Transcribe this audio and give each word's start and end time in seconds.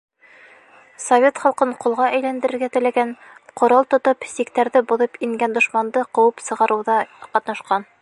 Совет 1.07 1.41
халҡын 1.43 1.75
ҡолға 1.83 2.07
әйләндерергә 2.19 2.71
теләгән, 2.79 3.13
ҡорал 3.63 3.87
тотоп, 3.95 4.27
сиктәрҙе 4.35 4.85
боҙоп 4.93 5.23
ингән 5.29 5.55
дошманды 5.59 6.09
ҡыуып 6.19 6.47
сығарыуҙа 6.49 7.01
ҡатнашҡан. 7.33 7.93